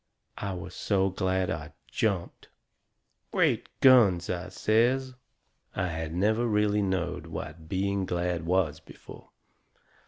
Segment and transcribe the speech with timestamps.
[0.39, 2.49] I was so glad I jumped.
[3.31, 5.13] "Great guns!" I says.
[5.75, 9.29] I had never really knowed what being glad was before.